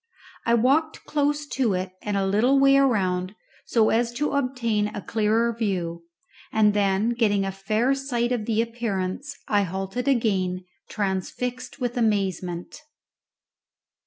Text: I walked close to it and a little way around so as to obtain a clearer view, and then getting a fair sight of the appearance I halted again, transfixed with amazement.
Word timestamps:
I 0.47 0.55
walked 0.55 1.03
close 1.05 1.45
to 1.49 1.75
it 1.75 1.91
and 2.01 2.17
a 2.17 2.25
little 2.25 2.57
way 2.59 2.75
around 2.75 3.35
so 3.67 3.91
as 3.91 4.11
to 4.13 4.31
obtain 4.31 4.87
a 4.87 4.99
clearer 5.05 5.55
view, 5.55 6.05
and 6.51 6.73
then 6.73 7.09
getting 7.11 7.45
a 7.45 7.51
fair 7.51 7.93
sight 7.93 8.31
of 8.31 8.45
the 8.47 8.63
appearance 8.63 9.37
I 9.47 9.61
halted 9.61 10.07
again, 10.07 10.65
transfixed 10.89 11.79
with 11.79 11.97
amazement. 11.97 12.81